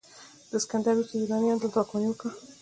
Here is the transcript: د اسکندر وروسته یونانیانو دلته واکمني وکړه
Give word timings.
د 0.49 0.51
اسکندر 0.59 0.93
وروسته 0.95 1.13
یونانیانو 1.17 1.61
دلته 1.61 1.77
واکمني 1.77 2.07
وکړه 2.09 2.31